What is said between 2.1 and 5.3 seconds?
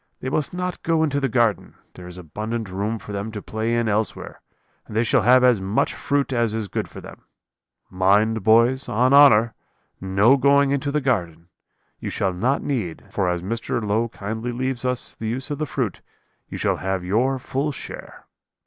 abundant room for them to play in elsewhere, and they shall